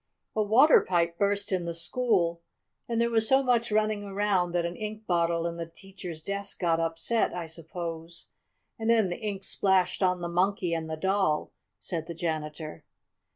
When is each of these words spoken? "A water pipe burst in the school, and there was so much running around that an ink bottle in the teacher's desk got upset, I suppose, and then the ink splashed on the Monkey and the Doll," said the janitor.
"A 0.35 0.41
water 0.41 0.81
pipe 0.81 1.19
burst 1.19 1.51
in 1.51 1.65
the 1.65 1.75
school, 1.75 2.41
and 2.89 2.99
there 2.99 3.11
was 3.11 3.29
so 3.29 3.43
much 3.43 3.71
running 3.71 4.03
around 4.03 4.51
that 4.53 4.65
an 4.65 4.75
ink 4.75 5.05
bottle 5.05 5.45
in 5.45 5.57
the 5.57 5.67
teacher's 5.67 6.23
desk 6.23 6.59
got 6.59 6.79
upset, 6.79 7.35
I 7.35 7.45
suppose, 7.45 8.29
and 8.79 8.89
then 8.89 9.09
the 9.09 9.19
ink 9.21 9.43
splashed 9.43 10.01
on 10.01 10.21
the 10.21 10.27
Monkey 10.27 10.73
and 10.73 10.89
the 10.89 10.97
Doll," 10.97 11.51
said 11.77 12.07
the 12.07 12.15
janitor. 12.15 12.83